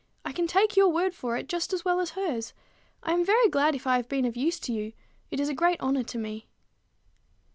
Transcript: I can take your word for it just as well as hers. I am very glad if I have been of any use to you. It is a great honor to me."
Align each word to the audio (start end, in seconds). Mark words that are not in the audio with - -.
I 0.25 0.31
can 0.31 0.47
take 0.47 0.75
your 0.75 0.89
word 0.89 1.13
for 1.13 1.37
it 1.37 1.47
just 1.47 1.73
as 1.73 1.85
well 1.85 1.99
as 1.99 2.13
hers. 2.17 2.55
I 3.03 3.13
am 3.13 3.23
very 3.23 3.47
glad 3.49 3.75
if 3.75 3.85
I 3.85 3.97
have 3.97 4.09
been 4.09 4.25
of 4.25 4.35
any 4.35 4.45
use 4.47 4.59
to 4.61 4.73
you. 4.73 4.93
It 5.29 5.39
is 5.39 5.47
a 5.47 5.53
great 5.53 5.79
honor 5.79 6.01
to 6.03 6.17
me." 6.17 6.47